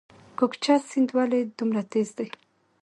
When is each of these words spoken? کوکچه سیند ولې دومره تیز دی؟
کوکچه 0.37 0.75
سیند 0.89 1.09
ولې 1.17 1.39
دومره 1.57 1.81
تیز 1.91 2.09
دی؟ 2.17 2.27